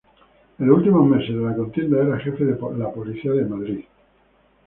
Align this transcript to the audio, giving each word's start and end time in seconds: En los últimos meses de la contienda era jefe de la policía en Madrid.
En 0.57 0.65
los 0.67 0.77
últimos 0.79 1.07
meses 1.07 1.27
de 1.27 1.35
la 1.43 1.55
contienda 1.55 2.01
era 2.01 2.17
jefe 2.19 2.43
de 2.43 2.57
la 2.75 2.91
policía 2.91 3.33
en 3.33 3.49
Madrid. 3.51 3.81